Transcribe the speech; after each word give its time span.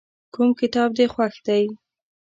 کوم 0.33 0.49
کتاب 0.59 0.89
دې 0.97 1.05
خوښ 1.13 1.35
دی؟ 1.47 1.63